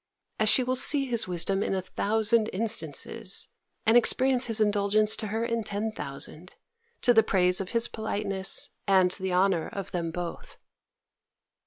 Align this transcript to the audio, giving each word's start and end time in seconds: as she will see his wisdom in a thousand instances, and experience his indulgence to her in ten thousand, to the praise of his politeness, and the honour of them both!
as 0.39 0.49
she 0.49 0.63
will 0.63 0.75
see 0.75 1.05
his 1.05 1.27
wisdom 1.27 1.61
in 1.61 1.75
a 1.75 1.81
thousand 1.83 2.47
instances, 2.51 3.49
and 3.85 3.95
experience 3.95 4.47
his 4.47 4.59
indulgence 4.59 5.15
to 5.15 5.27
her 5.27 5.45
in 5.45 5.63
ten 5.63 5.91
thousand, 5.91 6.55
to 7.03 7.13
the 7.13 7.21
praise 7.21 7.61
of 7.61 7.69
his 7.69 7.87
politeness, 7.87 8.71
and 8.87 9.11
the 9.11 9.31
honour 9.31 9.67
of 9.71 9.91
them 9.91 10.09
both! 10.09 10.57